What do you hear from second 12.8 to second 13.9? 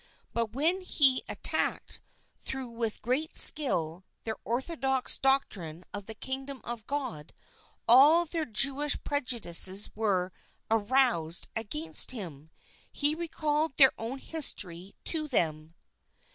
He re called